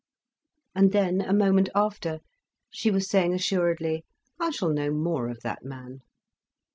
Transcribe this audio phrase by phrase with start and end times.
[0.73, 2.21] And then, a moment after,
[2.71, 4.03] she was saying assuredly,
[4.39, 5.99] "I shall know more of that man."